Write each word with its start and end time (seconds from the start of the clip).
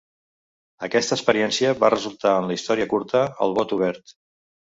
Aquesta 0.87 1.13
experiència 1.19 1.73
va 1.83 1.91
resultar 1.95 2.33
en 2.39 2.49
la 2.53 2.57
història 2.57 2.89
curta 2.95 3.23
"El 3.49 3.55
bot 3.61 3.77
obert". 3.79 4.17